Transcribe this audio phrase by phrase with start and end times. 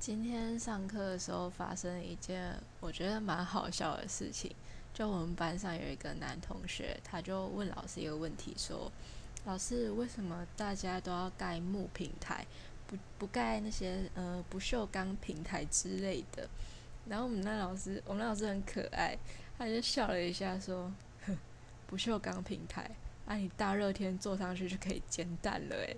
[0.00, 4.50] 今天上课的时候发生了一件我觉得蛮好笑的事情，
[4.94, 8.90] 就我们班上有一个男同学，他就问老师一个问题，说
[9.44, 12.46] 老师为什么大家都要盖木平台，
[12.86, 16.48] 不不盖那些呃不锈钢平台之类的。
[17.06, 19.14] 然后我们那老师，我们老师很可爱，
[19.58, 20.90] 他就笑了一下，说
[21.26, 21.36] ：‘哼，
[21.86, 22.90] 不锈钢平台
[23.26, 25.94] 啊，你大热天坐上去就可以煎蛋了诶’。